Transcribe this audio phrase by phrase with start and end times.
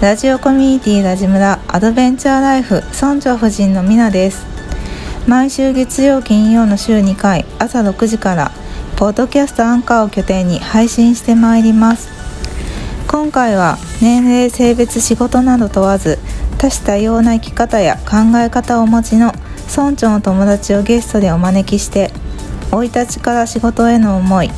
[0.00, 4.46] ラジオコミュニティラジムラアドベンチャーライフ村長夫人のみなです。
[5.28, 8.50] 毎週月曜金曜の週2回朝6時から
[8.96, 12.08] ポッドキャストアンカーを拠点に配信してまいります。
[13.08, 16.18] 今回は年齢性別仕事など問わず
[16.56, 19.34] 多種多様な生き方や考え方をお持ちの
[19.68, 22.10] 村長の友達をゲストでお招きして
[22.70, 24.50] 生い立ちから仕事への思い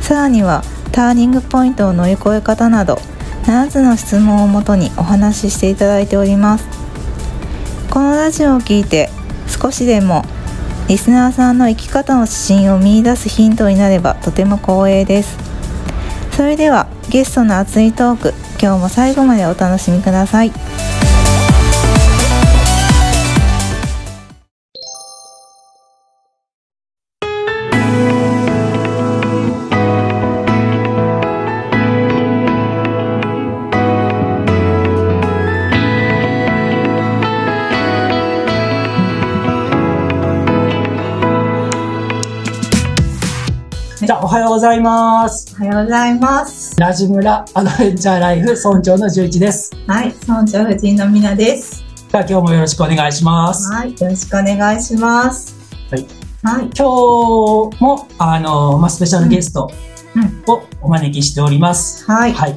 [0.00, 2.98] さらにはターニングポイントを乗り越え方など
[3.46, 6.66] 7つの質問をもとにお話ししていただいております。
[7.90, 9.08] このラジオを聞いて
[9.46, 10.24] 少しでも
[10.88, 15.38] リスナーさんの生き方の指針を見いだすヒントになればとても光栄です。
[16.32, 20.50] それではゲストの熱いトーク今日も最後までお楽しみください。
[44.56, 45.54] ございます。
[45.60, 46.80] おはようございます。
[46.80, 49.70] ラジムラアドベンチャーライフ村長の11です。
[49.86, 51.84] はい村長夫人のみなです。
[52.10, 53.70] じゃあ、今日もよろしくお願いします。
[53.70, 55.54] はいよろしくお願いします。
[55.90, 56.06] はい。
[56.42, 56.62] はい。
[56.62, 56.82] 今日
[57.82, 59.70] も、あの、まあ、スペシャルゲスト
[60.14, 60.42] うん。
[60.50, 62.10] をお招きしております。
[62.10, 62.32] はい。
[62.32, 62.56] はい。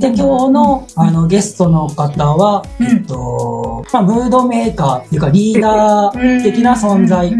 [0.00, 2.86] で、今日の、あの、ゲストの方は、うん。
[2.88, 7.32] えっと、まあ、ムードメーカーっていうか、リーダー的な存在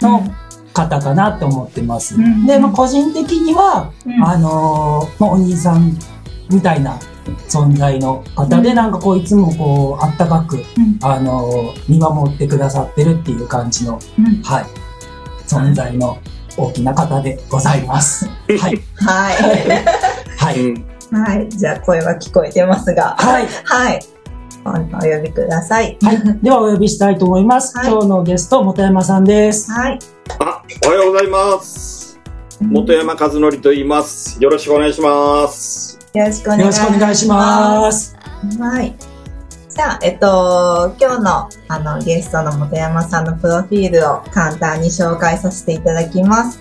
[0.00, 0.22] の
[0.72, 2.14] 方かなと思ってます。
[2.16, 5.96] うんで、まあ、個人的には、うんあのーまあ、お兄さん
[6.50, 6.98] みたいな
[7.48, 10.64] 存在の方で、うんなんかこういつもこうあったかく、うん
[11.02, 14.64] あのー見守ってくださってるっていう感じの、うんはい、
[15.46, 16.18] 存在の
[16.56, 18.26] 大きな方でございます。
[18.26, 18.58] はい。
[18.58, 18.78] はい
[20.36, 20.90] はい。
[21.12, 23.48] はいじゃあ声は聞こえてますがはい。
[23.64, 24.00] はい
[24.64, 26.38] おお呼びくださいはい。
[26.42, 27.76] ではお呼びしたいと思います。
[27.76, 29.70] はい今日のゲスト、本山さんです。
[29.72, 29.98] はい
[30.38, 32.18] あ、おはようございます。
[32.72, 34.42] 本山和則と言います。
[34.42, 35.98] よろしくお願いします。
[36.14, 36.72] よろしくお願い
[37.16, 38.10] します。
[38.10, 38.16] す。
[38.58, 38.94] はい。
[39.68, 46.60] じゃあ、えっと、今日のあのゲストの本山さんのプロフィールを簡単に紹介させていただきます。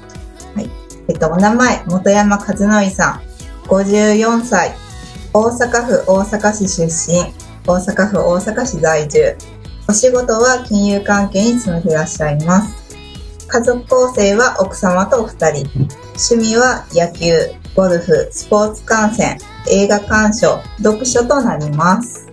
[0.56, 0.69] はい。
[1.07, 2.57] えっと、お名前、本山和則
[2.90, 3.22] さ
[3.66, 4.75] ん、54歳、
[5.34, 7.34] 大阪府大阪市出身、
[7.68, 9.36] 大阪府大阪市在住。
[9.88, 12.78] お仕事は金融関係に勤めていらっしゃいます。
[13.49, 15.67] 家族構成は奥様とお二人。
[16.31, 17.33] 趣味は野球、
[17.75, 22.29] ゴルフ、スポーツ観戦、映画鑑賞、読書となります。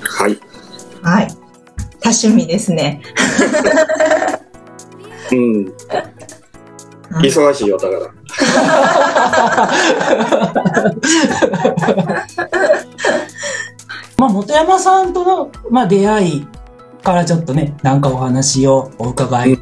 [0.00, 0.38] はい。
[1.02, 1.28] はい。
[2.00, 3.02] 多趣味ですね。
[5.32, 5.74] うん。
[7.10, 8.12] はい忙しいよ、だから。
[14.18, 16.46] まあ、本山さんとの、まあ、出会い
[17.02, 19.58] からちょっとね、なんかお話をお伺い、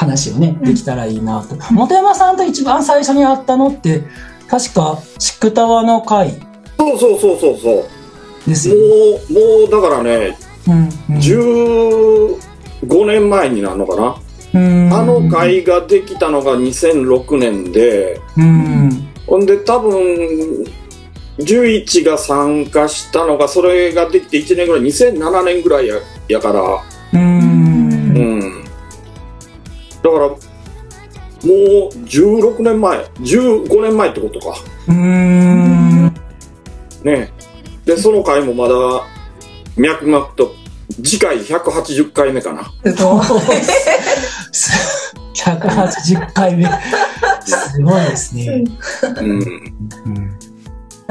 [0.00, 1.54] 話をね、うんできたらいいなと。
[1.56, 4.02] 本山さんと一番最初に会ったのって、
[4.48, 6.40] 確か、シクタワの会
[6.78, 8.48] そうそうそうそうそう。
[8.48, 8.76] ですよ。
[8.76, 8.80] も
[9.28, 11.20] う、もうだからね、うん、うん
[12.88, 14.16] 15年前になるのかな。
[14.52, 19.08] うんあの会ができたのが2006年で、うん。
[19.26, 19.92] ほんで多分、
[21.38, 25.96] 11が参加したのが、それができて1年ぐらい、2007年ぐらいや
[26.28, 26.62] やから、
[27.12, 28.59] うん。
[30.02, 30.10] うん。
[30.10, 31.48] だから、もう
[32.04, 34.56] 16年前、15年前ってことか。
[34.88, 36.04] うん。
[37.02, 37.32] ね
[37.84, 38.74] で、その回もまだ、
[39.76, 40.54] 脈々と、
[41.02, 42.64] 次回180回目かな。
[42.92, 43.24] すごい。
[45.34, 46.66] 180回目。
[47.44, 48.64] すごいですね。
[49.16, 49.30] うん。
[49.30, 49.34] う
[50.10, 50.30] ん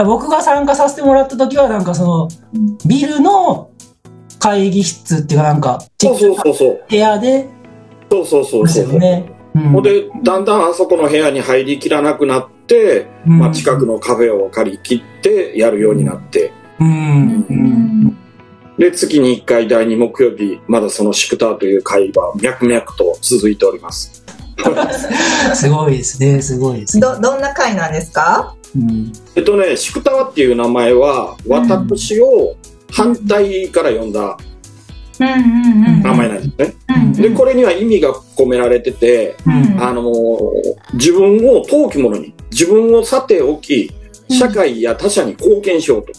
[0.06, 2.30] 僕が参加させてもらった時は、なんかその、
[2.86, 3.70] ビルの
[4.40, 6.82] 会議室っていうかなんか、ちそうっちゃなそうそうそう。
[6.90, 7.50] 部屋で、
[8.12, 8.94] そうそうそうですそう。
[8.94, 9.32] よね。
[9.56, 17.46] うんほんで、だんだんあそこの部屋に入りきらなくなって、うんまあ、近くのカフェを借り切ってやるようになって、うん。
[17.50, 18.18] うん。
[18.78, 24.24] で、月に1回第2木曜日、まだそのシクターという会は脈々と続いております。
[25.56, 27.02] すごいですね、すごいですね。
[27.02, 28.56] ど、どんな会なんですか？
[28.76, 29.12] うん。
[29.36, 32.56] えっとね、シクタワっていう名前は、私を
[32.92, 34.38] 反対から呼んだ。
[35.26, 36.74] 名前なんですね。
[36.90, 40.14] うんで、これには意味が込められてて、うんあのー
[40.94, 43.92] 自分を遠き者に、自分をさておき、
[44.30, 46.14] 社会や他者に貢献しようと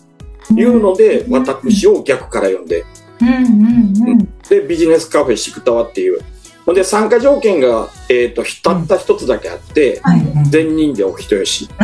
[0.55, 2.85] いうので、私を逆から呼んで、
[3.21, 4.19] うんうんうん。
[4.49, 6.21] で、ビジネスカフェシクタワっていう。
[6.67, 10.23] ほんで、参加条件が、えっ、と、たった一つだけあって、はい。
[10.51, 11.69] 善人でお人よし。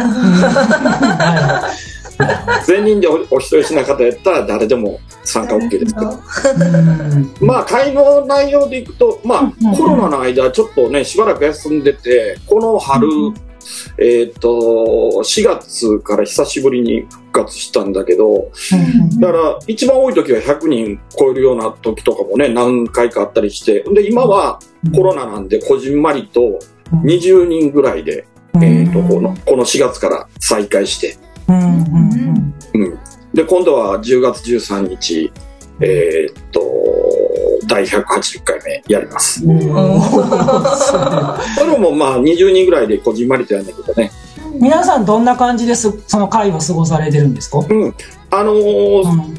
[2.18, 7.46] は善人でおお人よしな方やったら誰でも参加 OK ですけど。
[7.46, 13.08] まあ、会の内容でいくと、まあ、コロナの間、ちょっとね、しばらく休んでて、この春、
[13.98, 18.50] えっ、と、4月から久しぶりに復活したんだけど、
[19.18, 24.60] だから、一番多い時は100人超えるような時とかもね、何回かあったりして、で、今は
[24.94, 26.60] コロナなんで、こじんまりと
[27.02, 28.26] 20人ぐらいで、
[28.62, 31.18] えっ、と、この、この4月から再開して。
[33.34, 35.32] で、今度は10月13日、
[35.80, 36.60] えっ、と、
[37.66, 39.44] 第180回目やります。
[39.44, 39.66] うんそ
[41.64, 44.10] れもまあ20人ぐらいでこじんまりとやんだけどね。
[44.60, 47.58] 皆さんどんな感じですその会を過ごされてるんですか？
[47.58, 47.94] うん。
[48.30, 49.36] あのー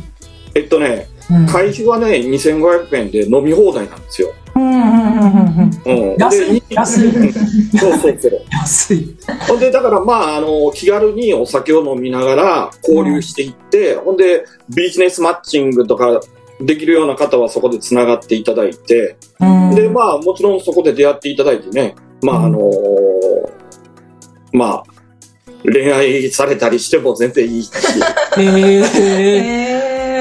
[0.55, 4.33] えっとね、うん会費はね、2500円で飲み放題なんですよ。
[4.57, 6.11] うんうんうんうんうん。
[6.11, 6.17] うん。
[6.17, 7.15] 安いで安い。
[7.15, 7.33] うん
[7.79, 8.41] そうそうそう。
[8.51, 9.15] 安い。
[9.47, 16.19] ほんで、だからまあ、あの、気軽にお酒を飲みながら交流していって、ほんで、ビジネスマッチングとか
[16.59, 19.75] できるような方はそこで繋がっていただいて、うん。
[19.75, 22.59] で、まあ、もちろんそこで出会っていただいてね、まあ、あの
[24.51, 24.83] まあ、
[25.63, 27.71] 恋愛されたりしても全然いいし、
[28.37, 28.83] へえ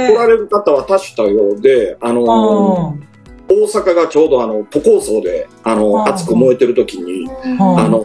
[0.04, 2.96] え 来られる方は多種多様で、あの
[3.48, 7.28] 大阪がちょうどあの、都構想で、あの、熱く燃えてる時に、
[7.60, 7.84] あ。
[7.86, 8.04] あの、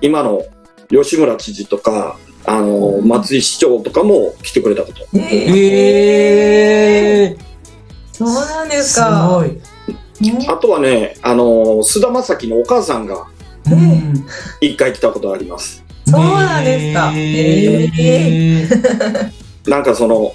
[0.00, 0.42] 今の
[0.90, 5.04] 吉村知事とか、あの、松井市長とかも来てくれたこと。
[5.18, 5.28] へ
[7.24, 7.36] え
[8.12, 9.28] そうなんですすか。
[9.30, 9.60] ごい。
[10.48, 13.26] あとはね、あの、菅田将暉のお母さんが
[13.70, 14.26] うん。
[14.60, 15.84] 一回来たことあります。
[16.06, 17.12] そうなんですか。
[17.14, 17.90] へ
[18.64, 18.68] え。
[19.70, 20.32] なんかその、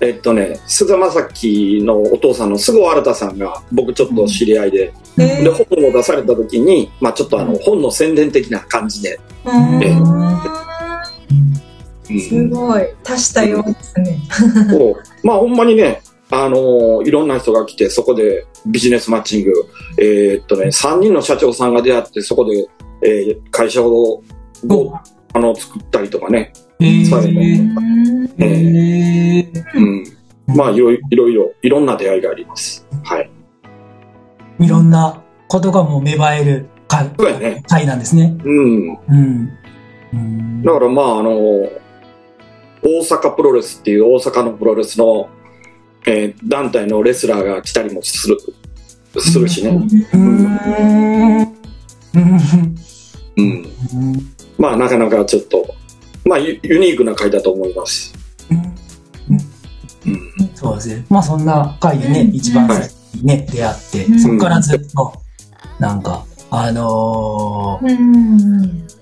[0.00, 9.84] えっとね、菅田将暉のお父さんの菅生新さんが僕ちょっと知り合いで、えで、本を出された時に、まあちょっとあの、本の宣伝的な感じで、うん。
[9.84, 9.94] え
[12.18, 12.82] すごい。
[13.04, 14.18] 足したようですね。
[15.22, 16.00] まあほんまにね、
[16.30, 19.52] あのーいろんな人が来て、そこでビジネスマッチング、
[19.98, 22.68] えーっとね、3人の社長さんが出会って、そこで、
[23.02, 24.22] えー会社を、
[24.68, 24.94] お
[25.32, 26.69] あの、作ったりとかね、へ
[27.06, 27.30] そうえ
[28.38, 30.04] えへえうん。
[30.56, 32.86] まあいろいろいろ、いろんな出会いがあります。
[33.04, 33.30] はい。
[34.58, 37.62] いろんなことがもう芽生える会そうやね。
[37.68, 38.36] 会なんですね。
[38.44, 38.98] うん。
[39.08, 39.50] うん。
[40.12, 41.80] うんだからまああのー
[42.82, 45.28] 大阪プロレスっていう大阪のプロレスの、
[46.06, 48.38] えー団体のレスラーが来たりもする、
[49.20, 49.70] するしね。
[50.14, 50.58] うん。
[52.14, 52.44] うん。
[53.36, 53.66] うん。
[54.58, 55.74] まあなかなかちょっと、
[56.24, 58.14] まあユユニークな回だと思います。
[58.50, 58.74] うん。
[60.54, 61.04] そうですね。
[61.08, 62.34] まあそんな会でね、うん。
[62.34, 64.20] 一番最初にね、出会って、うん。
[64.20, 65.12] そこからずっと、
[65.78, 69.00] なんか、あのー。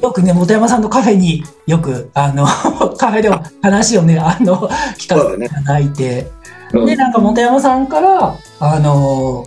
[0.00, 2.46] よくね、本山さんのカフェによく、あの、
[2.96, 6.30] カフェでも話をね、あの、聞かせていただいて、
[6.72, 6.86] うん。
[6.86, 9.46] で、なんか本山さんから、あの、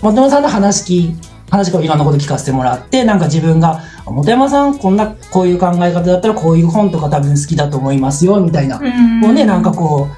[0.00, 1.16] 本山さんの話聞い
[1.50, 8.78] 話をいろんなこと聞かせてもらって、なんか自分が、あ本山さんこんな、こういう考え方だったらこういう本とか多分好きだと思いますよ、みたいな。
[8.78, 10.08] をね、なんかこ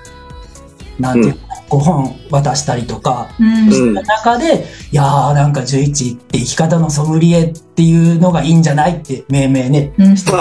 [0.98, 3.72] う、なんていうの、こう本渡したりとか、うん。
[3.72, 10.16] うん中で、いやーなんか11って生き方のソムリエっていうのがいいんじゃないって命名ね、うん。
[10.16, 10.32] して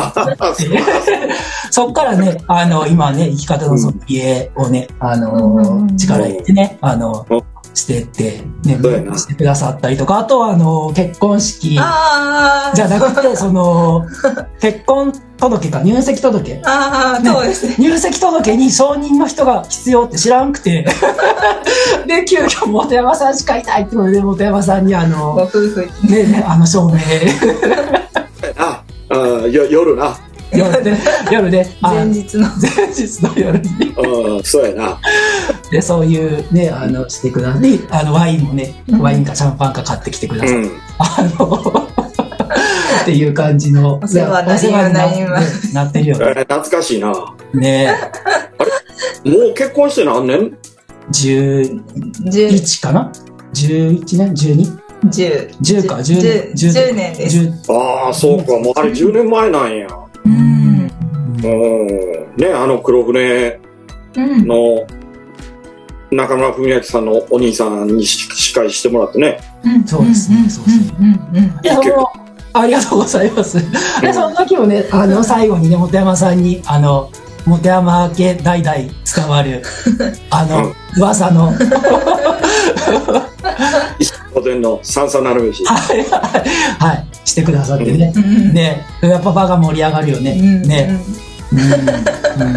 [1.72, 7.42] そっからね、あの、今ね、生き方のソムリエをね、あの、うん力入れてね、あのうん、
[7.76, 8.78] してって、ね
[9.18, 12.76] してくださったりとか、あとはあの、結婚式ああ。
[12.76, 14.08] じゃなくて、その、
[14.62, 17.76] 結婚届か、入籍届ああ、そうですね。
[17.78, 20.86] 入籍届に承認の人が必要って知らんくて。
[22.08, 26.12] で、急遽本山さんしかいないってことで、本山さんにあごの、夫婦に。
[26.12, 26.96] ね、ねあの証明、
[28.58, 29.16] ああ
[29.48, 30.18] よ夜な。
[30.58, 30.98] 夜で、
[31.32, 32.48] 夜で、あ前日の。
[32.58, 33.94] 前日の夜に。
[33.98, 35.00] うん、そうやな。
[35.72, 40.72] で、そういうね、あの、してくださり、あの、ワインもね、うんワインかシャンパンか買ってきてくださって、うん。
[40.98, 41.88] あの、
[43.02, 46.32] っていう感じの、お世話になりますなってるよえね。
[46.32, 47.08] ー懐かしいな。
[47.10, 47.96] もね
[49.26, 50.58] う結婚して何年
[51.12, 51.82] ？11
[52.26, 53.12] 10、かな
[53.54, 54.78] ?11 年 ?12?
[55.06, 55.50] 10。
[55.60, 57.38] 10か10 10 10年です。
[57.38, 58.54] 10ああ、そうか。
[58.60, 59.88] もうあれ10年前なんや。
[60.26, 60.32] うん。
[60.32, 61.88] うん。
[62.38, 63.60] ね、あの黒船
[64.18, 64.48] うん。
[64.48, 64.88] の、
[66.12, 69.40] 中村文明さんのお兄さんに司会してもらってね。
[69.86, 72.08] そうですねそうですねうんうんうんでその
[72.54, 73.58] ありがとうございます。
[74.02, 77.12] で、その時もね、あの、最後にね、本山さんに、あの、
[77.46, 78.94] 本山家代々伝
[79.28, 79.62] わる、
[80.30, 81.52] あの、噂の、
[84.36, 85.64] はい、石古典の三三七飯。
[85.66, 86.04] はい、
[86.80, 88.14] はい、してくださってね。
[88.16, 90.32] うんね、やっぱ場が盛り上がるよね。
[90.32, 91.00] うんね。
[91.52, 91.60] うん。
[91.60, 91.64] う
[92.44, 92.56] ん。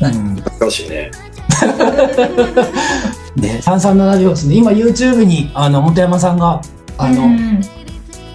[0.00, 0.36] うん。
[0.36, 1.10] 懐かしいね。
[3.36, 6.60] ね、三三七拍子ね、今 YouTube に、あの、本山さんが、
[6.98, 7.60] あの、うん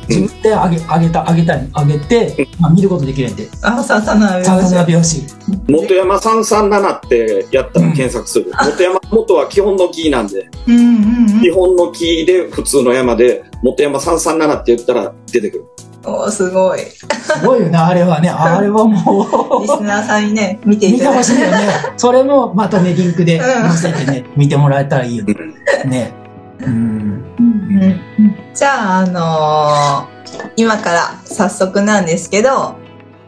[0.10, 3.48] 自分で上げ、上げた、上げたり、上げて、まあ、見ることできるんで。
[3.62, 5.24] あ、ささな三三七拍子。
[5.68, 8.52] 元山三三七ってやったら検索する。
[8.52, 15.66] 元山、元は基本のキーなんで、うんうんうん基本のキーで普通の山で、元山三三七って言ったら出てくる。
[16.06, 16.80] おーすごい。
[16.80, 18.30] すごいよね、あれはね。
[18.30, 19.62] あれはもう。
[19.62, 21.32] リスナーさんにね、見てい見てただいて。
[21.32, 21.58] ほしいよね。
[21.98, 25.36] それもまたね、リンクで載せてね、見てもらえたらいいよね。
[25.86, 26.14] ね。
[26.62, 27.29] うん。
[27.70, 28.00] うんうん
[28.54, 30.20] じゃあ、あのー
[30.56, 32.76] 今から早速なんですけど、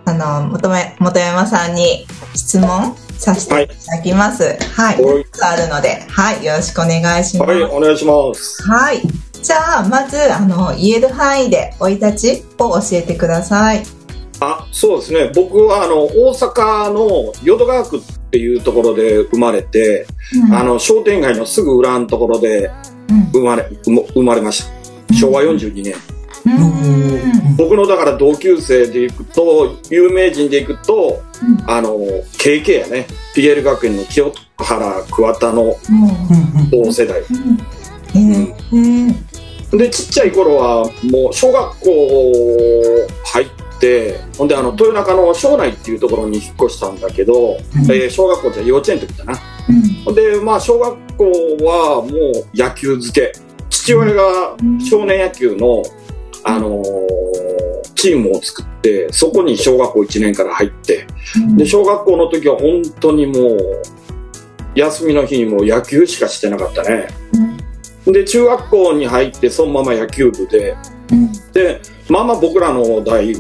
[0.05, 2.05] あの元め元山さんに
[2.36, 4.43] 質問させていただきます。
[4.75, 5.03] はい。
[5.03, 6.45] はいあるので、はい。
[6.45, 7.51] よろしくお願いします。
[7.51, 8.63] はい、お願いします。
[8.69, 9.01] はい。
[9.41, 13.83] じゃあ、まず、あの、言える範囲で生い立ちを教えてください。
[14.39, 15.31] あ、そうですね。
[15.33, 20.05] 僕はあの、大阪の淀川区っていうところで生まれて、
[20.51, 23.00] あの、商店街のすぐ裏のところでうん
[23.33, 24.65] 生まれ、生ま生まれまし
[25.07, 25.13] た。
[25.13, 25.93] 昭和42年。
[26.45, 26.57] うんう
[27.07, 27.11] ん
[27.57, 31.97] 僕のだから同級生で行くと、有名人で行くと、うんあの、
[32.37, 33.05] KK やね。
[33.35, 35.75] ピエール学園の清原桑田の
[36.71, 37.21] 同世代。
[39.71, 43.47] で、ちっちゃい頃はもう小学校入っ
[43.79, 49.33] て、ほんであの、豊中の庄内っていうところに引っ越したんだけど、うんえー小学校じゃ幼稚園の時だな。
[50.07, 50.15] うん。
[50.15, 51.25] で、まあ小学校
[51.65, 52.11] はもう
[52.53, 53.31] 野球漬け。
[53.69, 54.55] 父親が
[54.89, 55.83] 少年野球の、
[56.43, 57.41] あのー
[58.01, 61.05] チームを作って、そこに小学校1年から入って、
[61.55, 63.83] で、小学校の時は本当にもう、
[64.73, 67.09] 休みの日にもう野球しかしてなかったね。
[68.07, 70.75] で、中学校に入ってそのまま野球部で、
[71.11, 71.31] うん。
[71.53, 73.35] で、まあまあ僕らの代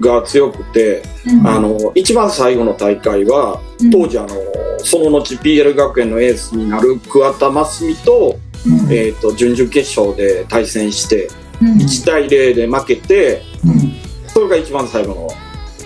[0.00, 1.46] が強くて、うん。
[1.46, 3.60] あの、一番最後の大会は、
[3.92, 4.28] 当時あの、
[4.78, 8.92] その後 PL 学園のエースになる桑田真澄と、うん。
[8.92, 11.28] えっ、と、準々決勝で対戦して、
[11.60, 11.78] うん。
[11.78, 14.28] 1対0で負けて、うん。
[14.28, 15.28] それが一番最後の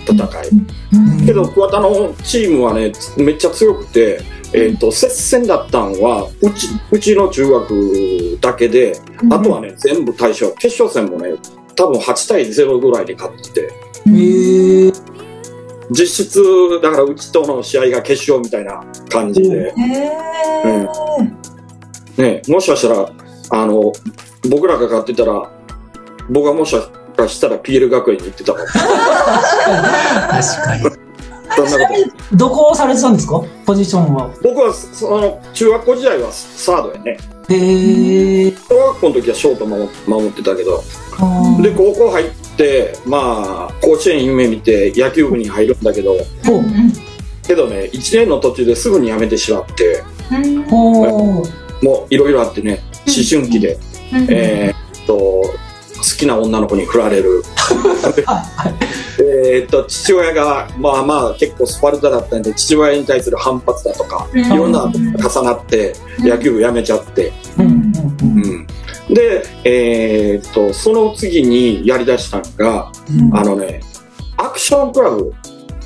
[0.05, 0.49] 戦い。
[0.93, 1.25] うん。
[1.25, 4.21] けど、桑田のチームはね、めっちゃ強くて、
[4.53, 8.99] えっ、と、接戦だったんは、うち、うちの中学だけで、
[9.31, 10.51] あとはね、全部対象。
[10.55, 11.35] 決勝戦もね、
[11.81, 13.73] 多分8対0ぐらいで勝ってて、
[14.05, 15.11] えー
[15.93, 16.41] 実質、
[16.81, 22.21] だからうちとの試合が決勝みたいな感じで、へー。
[22.21, 23.11] ね、もしかしたら、
[23.49, 23.91] あの、
[24.49, 25.51] 僕らが勝ってたら、
[26.29, 26.73] 僕はもし
[27.17, 28.67] かしたら PL 学園に行ってたかも。
[30.31, 31.10] 確かに。
[31.55, 31.93] そんなこ
[32.31, 32.35] と？
[32.37, 33.41] どこをされてたんですか？
[33.65, 34.29] ポジションは。
[34.41, 37.17] 僕は、その、中学校時代はサードやね。
[37.49, 38.51] へえ。
[38.69, 40.83] 小学校の時はショート守守ってたけど、
[41.61, 46.13] で、高校入って、まあ、甲子園夢見て野球部に入るんだけど、
[46.45, 46.63] ほう。
[47.45, 50.03] けどね、1年の途中ですぐに辞めてしまって。
[51.81, 53.77] もういろいろあってね、思春期で、
[54.29, 55.43] えーっと、好
[56.17, 57.43] きな女の子に振られる。
[59.23, 59.37] はい。
[59.55, 64.39] えーっと、父親が、まあまあ結構スパルタだったんで、父親に対する反発だとか、うん。
[64.39, 67.91] いろんなことが重なって、野球部辞めちゃって、うん。
[69.09, 73.37] で、えーっと、その次にやりだしたのが、うん。
[73.37, 73.81] あのね、
[74.37, 75.33] アクションクラブ、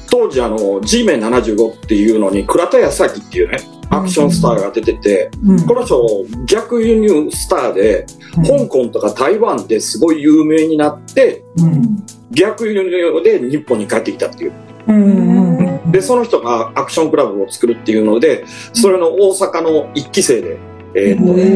[0.10, 3.58] 当時あの、G メン75っていうのに、倉田康明っていうね、
[3.90, 5.66] アクションスターが出てて、うん。
[5.66, 8.06] この人、逆輸入スターで、
[8.48, 12.04] 香港とか台湾ですごい有名になって、うん。
[12.32, 12.90] 逆輸入
[13.24, 14.54] で日本に帰ってきたっていう。
[14.88, 15.92] うんうんうん。
[15.92, 20.58] で、その人がアクションクラブを作るっていうので、それの大阪の一期生で、
[20.96, 21.50] えーとうんへへ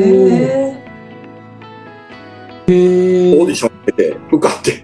[0.68, 0.80] え。
[2.68, 4.84] オーディション受けて、受かって、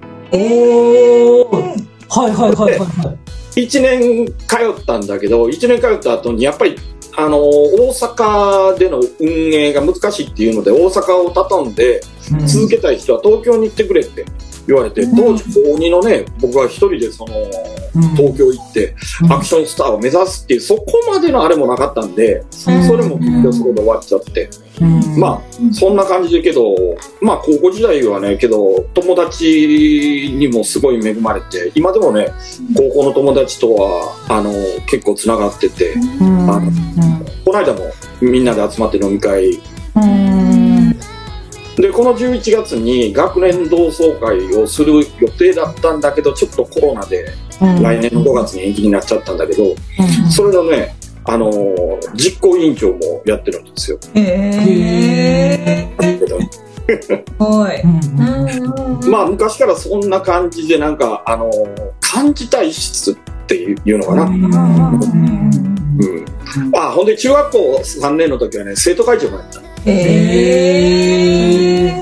[2.10, 3.25] はいはいはいはいはい。
[3.56, 6.76] 1年通ったんだけど、1年通った後に、やっぱり、
[7.18, 12.02] あの、大阪での運営が難しいっていうので、大阪を畳んで、
[12.46, 14.26] 続けたい人は東京に行ってくれって。
[14.68, 17.34] 言われて、当時高2のね、僕は一人でその、
[18.16, 18.96] 東京行って、
[19.30, 24.50] アクションスターを目指すっていう、そこまでのあれもなかったんで、それも結局そこで終わっちゃって。
[25.18, 26.76] まあ、そんな感じでけど、
[27.22, 32.28] まあ、高校時代はね、けど、友達にもすごい恵まれて、今でもね、
[32.76, 34.52] 高校の友達とは、あの、
[34.88, 36.24] 結構つながってて、あ
[36.60, 36.72] の
[37.46, 37.92] この間も
[38.22, 39.62] みんなで集まって飲み会、
[41.78, 47.26] で、この11月に学年同窓会をする予定だったんだけど、ちょっとコロナで
[47.60, 49.76] 来年の5月に延期になっちゃったんだけど、
[50.30, 51.76] それのね、あのー
[52.14, 54.00] 実行委員長もやってるんですよ。
[54.14, 56.40] へえけど
[57.02, 57.84] すごい
[59.10, 63.16] まあ昔からそんな感じでなんか、あのー感じたい質っ
[63.48, 64.24] ていうのかな。
[64.24, 66.26] うん。
[66.76, 69.60] あ、ほんで中学校3年の時はね、生徒会長もやった。
[69.86, 69.92] へ
[71.88, 72.02] え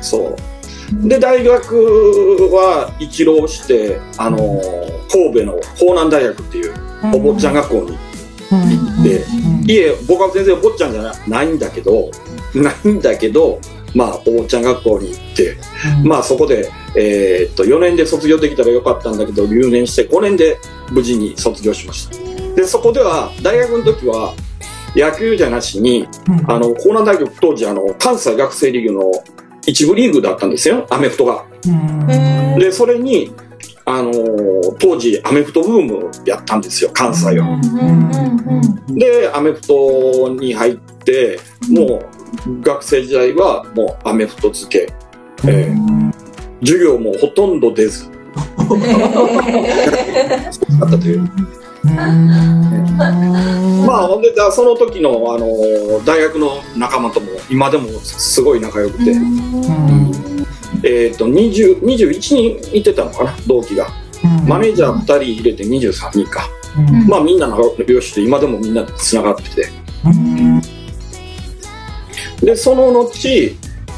[0.00, 0.36] そ
[1.02, 1.08] う。
[1.08, 6.74] で、大学は一浪して、あのー神戸の江南大学っていう
[7.14, 7.96] お坊ちゃん学校に。
[8.50, 8.56] 行
[9.00, 12.10] って、いえ、僕は全然お坊ちゃんじゃないんだけど、
[12.54, 13.60] ないんだけど、
[13.94, 15.56] まあ、お坊ちゃん学校に行って、
[16.04, 20.58] まあそこで、えーっと、4年で卒業できたらよかったんだけど、留年して5年で
[20.90, 22.16] 無事に卒業しました。
[22.54, 24.34] で、そこでは、大学の時は、
[24.94, 26.08] 野球じゃなしに、
[26.46, 29.12] あの、江南大学当時、あの、関西学生リーグの
[29.66, 31.44] 一部リーグだったんですよ、アメフトが。
[32.58, 33.32] で、それに、
[33.84, 37.60] あのー当時、アメフトブームやったんですよ、関西は。
[38.88, 41.38] で、アメフトに入って、
[41.70, 42.00] も
[42.46, 44.92] う、学生時代はもうアメフト漬け。
[45.46, 46.06] えー
[46.60, 48.06] 授業もほとんど出ず、
[50.80, 51.28] あったという。
[53.86, 59.12] まあ、ほんで、だその時の、あのー大学の仲間とも、今でもすごい仲良くて、
[60.82, 63.88] えっ、と、20 21人いてたのかな、同期が。
[64.46, 66.48] マネージャー2人入れて23人か。
[67.08, 69.68] まあ、みんな仲良しで、今でもみんなで繋がってて。
[72.42, 73.10] で、その後、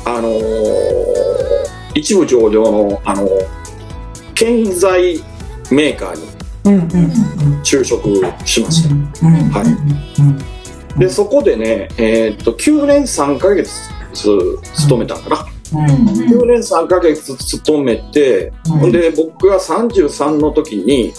[0.05, 0.39] あのー
[1.95, 3.59] 一部上場の、あのー
[4.35, 5.17] 建材
[5.73, 6.28] メーカーに
[7.63, 8.09] 就職
[8.45, 8.95] しました。
[9.59, 9.65] は
[10.97, 10.99] い。
[10.99, 13.71] で、そこでね、えーっと、9年3ヶ月
[14.13, 15.37] 勤めたんかな。
[15.71, 18.93] 9年3ヶ月勤めて、ほん。
[18.93, 21.13] で、僕が33の時に、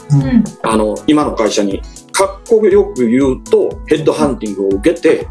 [0.64, 1.82] あの、今の会社に、
[2.12, 5.28] かっこよく言うと、ヘッドハンティングを受けて、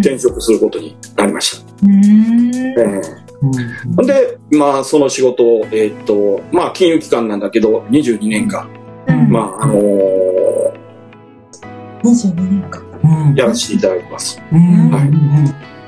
[0.00, 1.66] 転職することになりました。
[1.86, 3.26] ええ
[3.94, 4.06] ほん。
[4.06, 8.68] で、まあ、その仕事を、えーっと、まあ、金融機関なんだけど、22年間、
[9.28, 10.06] まあ、あのー
[12.02, 12.82] 22年か。
[13.34, 14.40] やらせていただきます。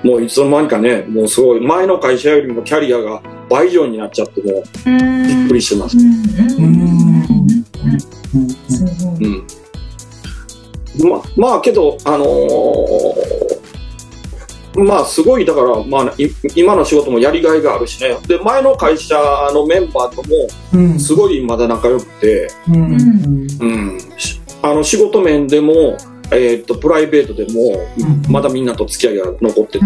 [0.04, 4.62] もういつの間にかね、もうすごい、前の会社よりもキャリアが倍以上になっちゃって、もう
[5.26, 5.96] びっくりしてます。
[5.96, 6.12] うん。
[11.08, 13.57] ま、まあけど、あのー
[14.84, 18.16] まあすごい、だから、まあ、い今の仕事もやりがいがあるしね。
[18.26, 19.16] で、前の会社
[19.52, 23.98] のメンバーとも、すごいまだ仲良くて、うん。
[24.16, 25.96] しあの、仕事面でも、
[26.30, 27.86] えーっと、プライベートでも、
[28.28, 29.84] まだみんなと付き合いが残ってて、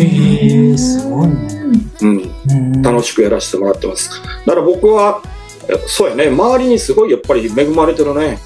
[0.00, 1.62] ええすごいね。
[2.00, 2.82] うん。
[2.82, 4.10] 楽しくやらせてもらってます。
[4.46, 5.22] だから僕は、
[5.68, 8.38] えそうやね、周りにすごいやっぱり恵まれてるね。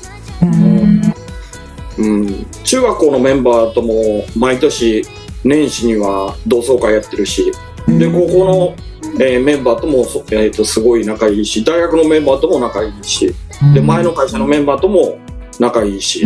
[1.98, 2.46] うん。
[2.64, 5.02] 中学校のメンバーとも毎年
[5.44, 7.52] 年始には同窓会やってるし、
[7.86, 8.74] で、高校の、
[9.20, 13.34] えーメンバーともそ、えー、とすごい仲いいし、大学のメンバーとも仲いいし、
[13.74, 15.18] で、前の会社のメンバーとも
[15.58, 16.24] 仲いいし、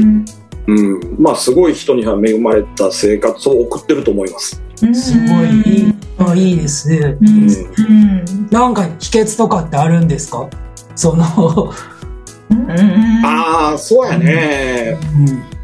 [0.66, 1.00] うん。
[1.18, 4.62] まあすごい人には恵まれた生活を送ってると思います。
[4.76, 7.16] すごいいいあいいですね。
[7.20, 8.48] うん。
[8.50, 10.48] なんか秘訣とかってあるんですか？
[10.94, 11.24] その、
[13.24, 14.98] ああ、そうやね。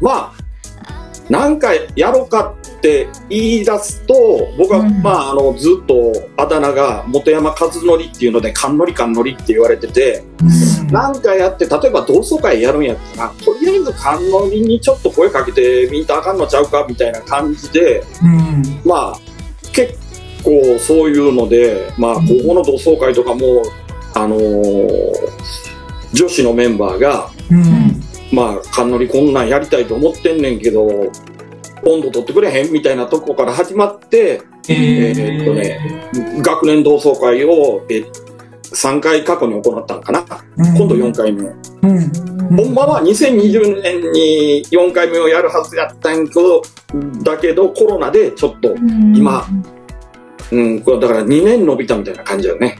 [0.01, 0.32] まあ、
[1.29, 4.13] なんかやろうかって言い出すと、
[4.57, 5.01] 僕は、うん。
[5.01, 10.23] まあ、あの、ずっとあだ名が本山和則っていうので、かんのりかんのりって言われてて、
[10.91, 18.03] なんかやって、例えば同窓会やるんやったら、とりあえずかんのりにちょっと声かけてみんなあかんのちゃうかみたいな感じで、
[18.85, 19.19] まあ、
[19.71, 19.97] 結
[20.43, 23.63] 構そういうので、まあ、高校の同窓会とかも、
[24.13, 25.33] あのー
[26.13, 27.31] 女子のメンバーが、
[28.33, 30.87] まあ、かんのりこんなんやりたいと思ってんねんけど、
[31.85, 36.09] 温度取ってくれへんみたいなとこから始まって、えーっとね、
[36.41, 38.03] 学年同窓会を、え
[38.73, 40.25] 3回過去に行ったんかな。
[40.57, 41.43] 今度4回目。
[42.55, 46.61] ほんまは2020年に4回目をやるはずやったんやけど、
[47.23, 48.75] だけどコロナでちょっと
[49.15, 49.45] 今、
[50.51, 52.79] うん、これだから2年伸びたみたいな感じだよね。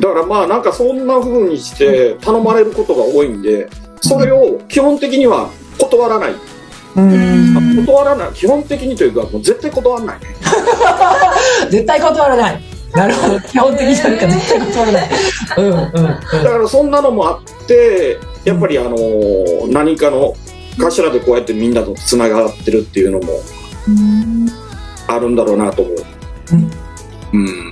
[0.00, 3.68] だからまあなんかそんな風にして頼まれることが多いんで、
[4.00, 6.34] それを基本的には断らない。
[6.96, 8.32] うん断らない。
[8.32, 10.26] 基本的にというか、もう 絶対断らないね。
[11.70, 12.62] 絶対断らない
[12.94, 15.10] なるほど基本的になんか絶対断らない
[15.58, 20.34] うんうんうんだからそんなのもあって、やっぱりあのー何かの
[20.78, 23.40] 頭でこうやってみんなとつながってるっていうのも
[25.08, 25.94] あるんだろうなと思う。
[27.32, 27.70] うん。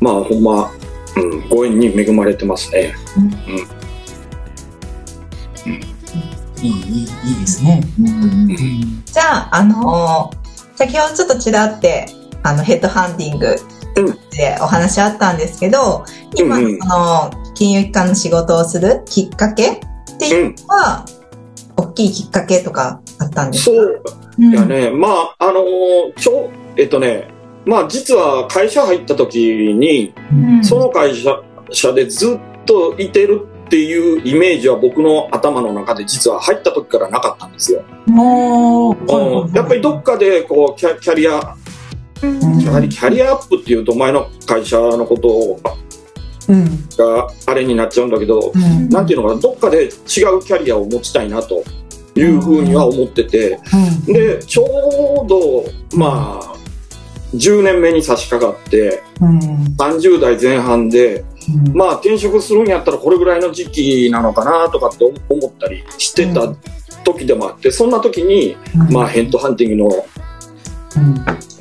[0.00, 0.70] まあほんま、
[1.16, 2.94] うん、ご縁に恵まれてますね。
[6.62, 7.82] いいいいいいですね。
[8.00, 9.02] うん。
[9.04, 12.06] じゃあ、あのー先ほどちょっとちらって、
[12.42, 13.56] あの、ヘッドハンティング
[14.30, 16.04] でお話あったんですけど、
[16.34, 16.78] 今、うんうん。
[16.78, 19.78] その、金融機関の仕事をするきっかけっ
[20.18, 21.06] ていうのは、
[21.78, 23.70] 大きいきっかけとかあったんですか？
[23.70, 24.02] そう。
[24.38, 24.52] うん。
[24.52, 27.28] いやね、まあ、あのーちょ、えっとね、
[27.66, 30.64] まあ実は会社入った時に、うん。
[30.64, 37.82] その会社社でずっといてるっていうイメージは僕の頭の中で実は入った時からなかったんですよ。
[38.06, 38.96] もう
[39.46, 39.52] うん。
[39.52, 41.56] やっぱりどっかでこうキャキャリア、
[42.22, 42.58] うん。
[42.60, 45.60] キャリキャリアアップっていうと前の会社のこと
[46.48, 46.88] うん。
[46.96, 48.88] があれになっちゃうんだけど、うん。
[48.88, 51.64] なんていうのかな、どっかで違うキャリアを持ちたいなと
[52.14, 53.58] いうふうには思ってて、
[54.06, 54.12] うん。
[54.12, 55.64] で、ちょうど、
[55.98, 56.45] まあ、
[57.34, 59.38] 10年目に差し掛かって、うん。
[59.78, 61.24] 30代前半で、
[61.66, 61.76] うん。
[61.76, 66.54] まあ転職するんやったらこれぐらいの時期なのかなとかって思ったりしてた
[67.04, 68.56] 時でもあって、そんな時に、
[68.90, 70.06] まあヘッドハンティングの
[70.96, 71.14] うん。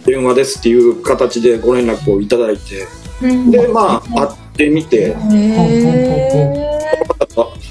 [0.06, 2.88] 電話ですっていう形でご連絡をいただいて、
[3.21, 3.51] うん。
[3.51, 5.15] で、まあ会ってみて、へ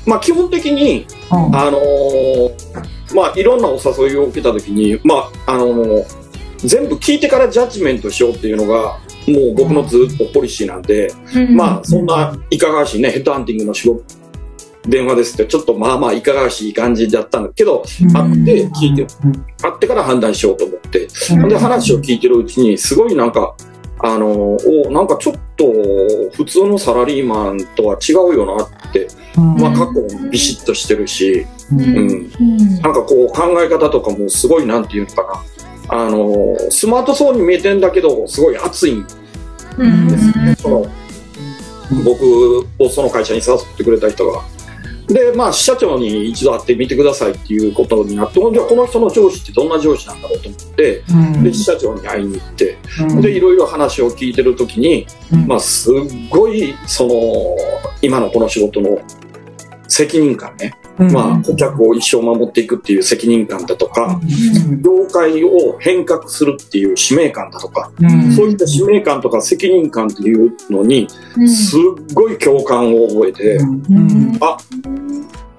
[0.06, 1.56] まあ基本的に、うん。
[1.56, 6.23] あのーまあいろんなお誘いを受けた時に、まああのー
[6.58, 14.04] 全部聞いてからジャッジメントしようっていうのが、もう僕のずっとポリシーなんで、ーまあそんないかがわしいね、ヘッドハンティングの仕事、
[14.86, 19.06] 電話ですってちょっとまあまあいかがわしい感じだったんだけど、会って聞いて、
[19.62, 21.48] 会ってから判断しようと思って、うん。
[21.48, 23.54] で話を聞いてるうちに、すごいなんか、
[24.00, 25.64] あのーおなんかちょっと
[26.36, 29.54] 普通のサラリーマンとは違うよなって、うん。
[29.56, 31.80] まあ過去もビシッとしてるし、うん。
[31.80, 32.80] うん、うん。
[32.80, 35.44] なんかこう考え方とかもすごいなんていうのかな、
[35.88, 39.06] あのースマートそうに見えてんだけど、すごい熱いん
[39.78, 40.86] うんですね、その
[42.04, 44.42] 僕をその会社に誘ってくれた人が。
[45.06, 51.44] で、まあ、支社長に一度会ってみてくださいっていうことになって、じゃあこの人の上司ってどんな上司なんだろうと思って、うん。
[51.44, 53.20] で、支社長に会いに行って、うん。
[53.20, 55.46] で、いろいろ話を聞いてるときに、うん。
[55.46, 55.94] まあ、すっ
[56.30, 57.14] ごい、その、
[58.00, 58.98] 今のこの仕事の
[59.88, 64.82] 責任感ね、うんまあ、顧客を一生守っていくっていう責任感だとか、うん。
[64.82, 68.32] 業界を変革するっていう使命感だとか、うん。
[68.32, 71.48] そういった使命感とか責任感っていうのに、うん。
[71.48, 71.80] すっ
[72.14, 74.38] ごい共感を覚えて、うん。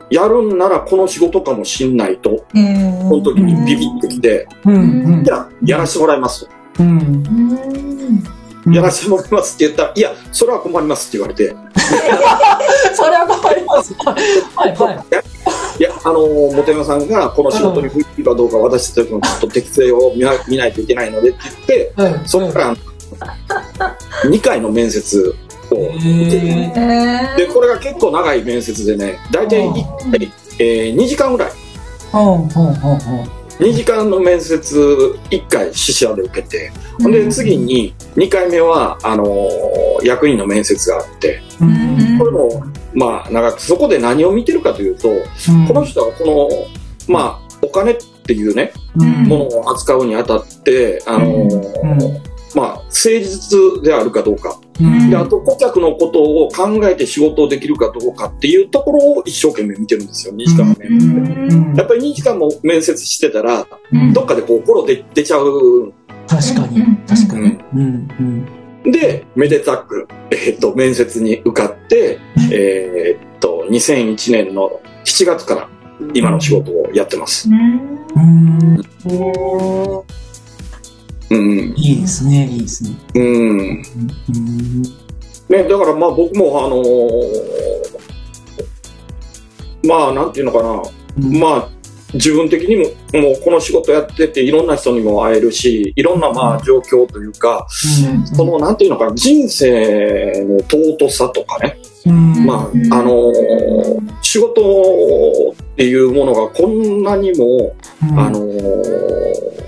[0.10, 3.10] やるんならこの仕事かもしんないと、うん。
[3.10, 5.24] この時にビビってきて、うん。
[5.24, 6.84] じゃあ、やらせてもらいますと。
[8.72, 11.56] やらせてもらいますって言ったら、いや、それは困りますって言われて、
[12.96, 13.45] それは困
[14.56, 15.36] はいはい。
[15.84, 22.76] や、あのー、本山さんがこの仕事に向いてかどうか、私たちのちょっと適性を見な見ないといけないのでって言って、いはいそこから
[24.24, 25.36] 2回の面接
[25.72, 27.38] を、へー。
[27.38, 31.52] で、これが結構長い面接でね、大体1回、えー2時間ぐらい。
[32.12, 42.20] ほうほうほうほう2時間の面接1回試写で受けて、ほんで次に2回目はあのー役員の面接があってうん。
[42.20, 42.64] これも
[42.96, 45.10] まあ長くそこで何を見てるかというと
[45.68, 46.26] この人はこ
[47.08, 49.24] のまあお金っていうねうん。
[49.24, 52.00] ものを扱うにあたってあのーうん。
[52.56, 54.60] まあ誠実であるかどうか。
[54.80, 55.10] うん。
[55.10, 61.56] であと顧客のことを考えて仕事をできるかどうかっていうところを一生懸命見てるんですよ2時間の面接で。
[61.56, 61.76] うん。
[61.76, 64.14] やっぱり2時間も面接してたらうん。
[64.14, 65.94] どっかでこう心で出ちゃう。
[66.28, 66.84] 確かに。
[67.08, 67.58] 確かに。
[67.74, 67.80] うん。
[67.80, 68.48] うん
[68.86, 72.20] で、めでたく、えっ、と、面接に受かって、
[72.52, 75.70] えっと、2001年の7月から
[76.14, 77.50] 今の仕事をやってます。
[77.50, 78.06] うん
[81.32, 81.74] うん。
[81.76, 83.24] いいですねいいですねうん。
[83.60, 84.82] うん
[85.48, 87.66] ね、だからまあ僕もあのー
[89.88, 90.82] まあなんていうのかな、
[91.18, 91.75] うんまあ
[92.16, 92.84] 自分的にも
[93.22, 97.68] もうこの仕事やってていろんな人にも会えるし、いろんなまあ状況というか、
[98.34, 102.46] そのなんていうのかな、人生の尊さとかね、うん。
[102.46, 102.58] まあ、
[103.00, 108.20] あのー仕事っていうものがこんなにも、うん。
[108.20, 109.66] あのー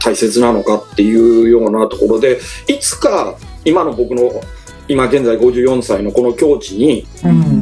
[0.00, 4.30] 大切なのかっていうようなところで、いつか今の僕の
[4.86, 7.06] 今現在54歳のこの境地に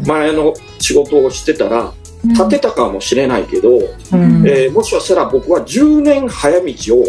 [0.06, 1.92] 前の仕事をしてたら
[2.30, 7.04] 立てたかもしれないけど、えー、もしかしたら僕は10年早道を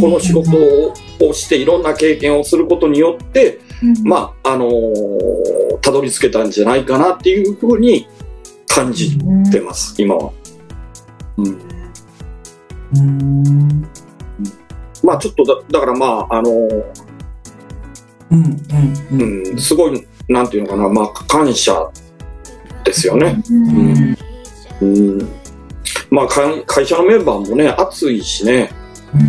[0.00, 0.50] この仕事
[1.20, 3.60] をしていろんな経験をすることによって、
[4.02, 8.08] まああのー、たどり着けたんじゃないかなっていうふうに
[8.66, 9.16] 感じ
[9.50, 10.32] てます、今は。
[11.36, 11.46] うん。
[12.98, 13.88] うん。
[15.02, 16.84] まあちょっとだだからまああのー、
[18.30, 18.66] うん。
[19.12, 19.50] うん。
[19.50, 21.90] うん、すごいなんていうのかなまあ感謝
[22.84, 23.40] ですよね。
[23.50, 24.25] うん
[24.80, 25.28] うん。
[26.10, 26.26] まあ
[26.66, 28.70] 会社のメンバーもね熱いしね、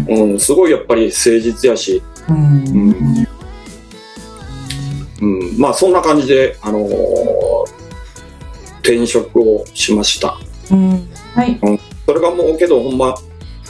[0.08, 3.28] うん、すごいやっぱり誠実やし、うん、
[5.22, 6.92] うん、まあそんな感じで、あのー、
[8.80, 10.38] 転職をしました、
[10.72, 11.10] うん。
[11.34, 13.16] はい、うん、それがもうけどほんま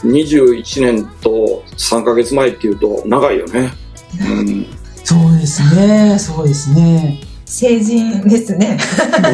[0.04, 3.72] 21年と3か月前っていうと長いよね、
[4.20, 4.66] うん、
[5.04, 6.18] そうですね。
[6.18, 8.78] そうですね成人ですね。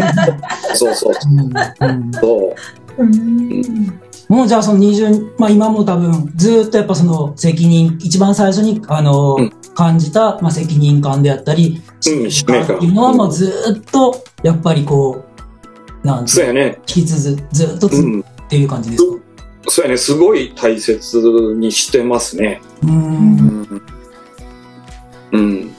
[0.74, 1.12] そうそう、
[1.80, 2.54] うん、そ
[2.96, 4.00] う、うん。
[4.28, 15.24] もうじゃあその20、まあ今も多分ずっとやっぱその責任、一番最初にあの、うん、感じた、まあ、責任感であったり、使命感っていうのはもうずっとやっぱりこ
[16.02, 16.28] う、なん。
[16.28, 16.78] そうやね。
[16.86, 19.18] 引き続ずっとつ、うん、っていう感じですか
[19.66, 22.60] そうやね、すごい大切にしてますね。
[22.82, 23.82] うん。
[25.32, 25.73] うん。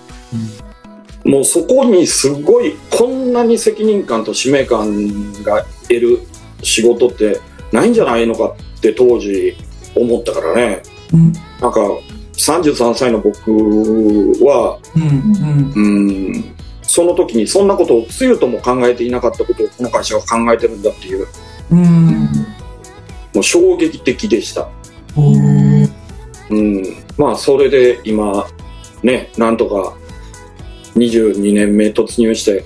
[1.26, 6.20] もうそこにすごい、こんなに責任感と使命感が得る
[6.62, 9.58] 仕事って、ないんじゃないのかって当時
[9.96, 11.82] 思ったからね、うん、なんか
[12.34, 13.52] 33歳の僕
[14.46, 15.74] は、うん。
[15.76, 21.28] うん、その時にそんなことをつゆとも考えていなかったことをこの会社は考えてるんだっていう、
[21.72, 22.30] うん、
[23.34, 24.70] もう衝撃的でした。
[26.50, 26.84] うん、
[27.18, 28.46] まあそれで今
[29.02, 29.98] ねなんとか
[30.96, 32.64] 22年目突入して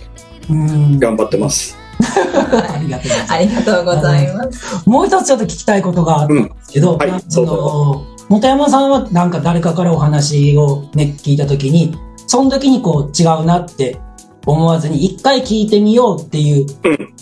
[0.49, 1.77] 頑張ってます。
[2.01, 4.89] ありがとうございます。
[4.89, 11.95] もう一つちょっと聞きたいことがあるんですけど、うんはい、その、本山さんはなんか誰かからお話をね、聞いたときに、
[12.27, 13.99] その時にこう違うなって
[14.45, 16.65] 思わずに一回聞いてみようっていう、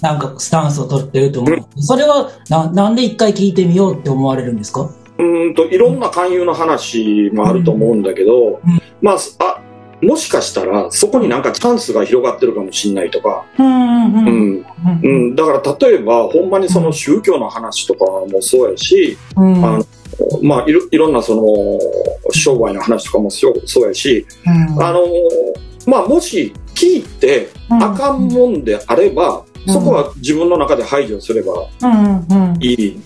[0.02, 1.56] なんかスタンスを取ってると思う。
[1.56, 4.90] うん、それはな、なんで一回聞いてみようって思われるんですか？
[5.18, 9.62] うんと、いろんな勧誘の話もあると思うんだけど、うん、まあ、あ、
[10.02, 14.66] もしかしたらそこになんかチャンスが広がってるかもしれないとか、うん
[15.04, 19.86] うん、だから例えばほんまにその宗教の話とかもそうやし、うん、あの
[20.44, 25.02] まあいろいろんなその商売の話とかもそうやし、うん、あの
[25.88, 31.68] まあもし聞いてあかんもんであれば、そこは自分の中で排除すれば
[32.60, 33.02] いい。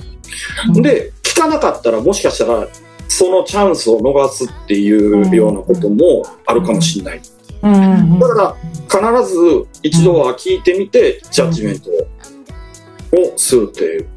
[0.82, 2.68] で聞かなかったらもしかしたら
[3.12, 7.22] そのチャンスを逃すっていうようなこともあるかもしれない。
[7.62, 8.56] だか
[8.90, 14.08] ら必ず一度は聞いてみてジャッジメントをするっていう。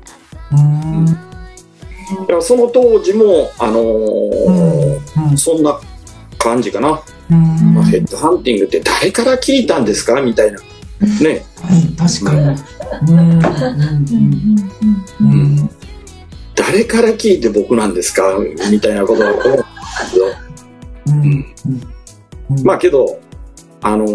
[2.30, 5.80] うん、その当時も、あのー、そんな
[6.38, 7.02] 感じかな。
[7.74, 10.60] まあ、ヘッドハンティングって誰から聞いたんですかみたいな。
[11.20, 11.44] ね。
[11.98, 12.56] 確かに。
[15.20, 15.73] うん
[16.66, 18.38] 誰から聞いて僕なんですか？
[18.70, 20.26] みたいなことは思うんですけど、
[21.06, 23.20] うん、まあけど、
[23.82, 24.10] あのー、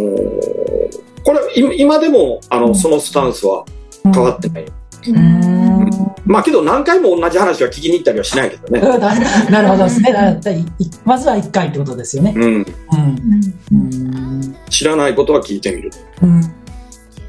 [1.23, 1.39] これ
[1.77, 3.65] 今でもあのそのスタンスは
[4.03, 4.65] 変わってない。
[5.07, 5.89] うん、
[6.25, 8.81] まあけど何回も同じ話は聞きに行ったりはしないけどね。
[9.49, 10.13] なるほどですね。
[11.05, 12.33] まずは1回ってことですよね。
[12.35, 12.65] うん。
[13.71, 15.91] うん、知らないことは聞いてみる。
[16.21, 16.53] うん。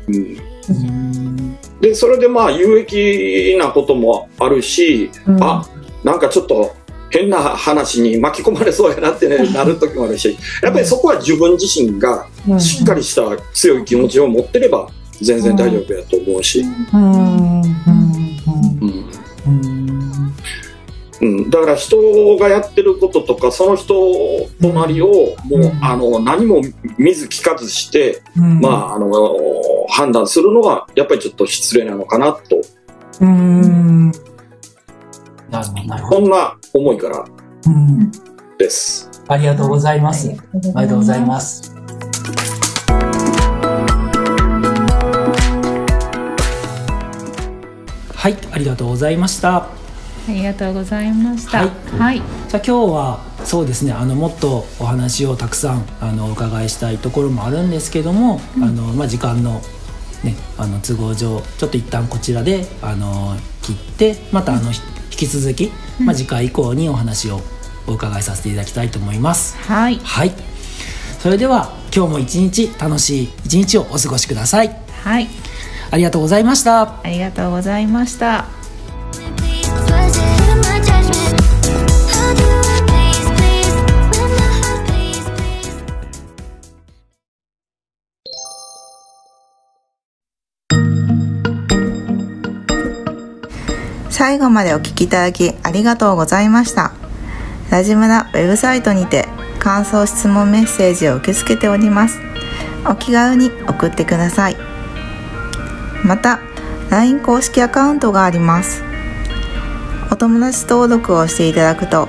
[0.09, 1.50] うん
[1.81, 5.67] でそれでまあ有益なこともあるし、うん、あ
[6.05, 6.75] なんかちょっと
[7.11, 12.27] 変な話に巻き込まれそうやなって、ね、 なる時もあるしやっぱりそこは自分自身が
[12.59, 14.89] しっかりした強い気持ちを持ってれば
[15.21, 16.65] 全然大丈夫やと思うし。
[21.23, 23.95] うん、だから人がやってることとかその人
[24.61, 26.63] 隣をもう、うん、あの何も
[26.97, 29.11] 見ず聞かずして、うん、まああの
[29.91, 32.61] 判断するのがやっぱりちょっと失礼なのかなと。
[33.21, 34.13] うん
[35.51, 36.21] なるほどなるほど。
[36.21, 37.25] こんな思いから
[38.57, 40.29] です、ありがとうございます。
[40.29, 41.75] ありがとうございます。
[48.15, 49.57] はい、ありがとうございました。
[49.57, 49.69] あ
[50.29, 51.59] りがとうございました。
[51.59, 51.71] はい。
[51.99, 53.93] はい、じゃあ今日はそうですね。
[53.93, 59.63] あのもっとお話をたくさんあのお伺いしたいところもあるんですけども、うん、あのまあ時間の
[60.25, 64.75] ねあの都合上ちょっと一旦こちらであの切ってまたあの、うん、引
[65.11, 67.41] き続き、まあ次回以降にお話を
[67.87, 69.57] お伺いさせていただきたいと思います。
[69.59, 69.99] はい。
[70.03, 70.51] はい。
[71.21, 75.29] それでは今日も一日楽しい一日をお過ごしくださいはい
[75.91, 78.47] ありがとうございましたありがとうございました。
[94.21, 96.93] 最後までお聞きいただきありがとうございました。
[97.71, 99.27] ラジムラウェブサイトにて
[99.59, 102.19] 感想質問メッセージを受け付けております。
[102.87, 104.59] お気軽に送ってください。
[106.05, 106.39] また、
[106.91, 108.83] LINE 公式アカウントがあります。
[110.13, 112.07] お友達登録をしていただくと、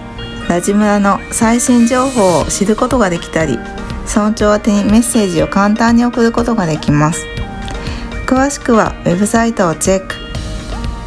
[0.50, 3.58] ラジムラの最新情報を知ることができたり、
[4.13, 7.26] 村長宛てにメッセージを簡単に送ることができます。
[8.26, 10.21] 詳しくはウェブサイトをチェック。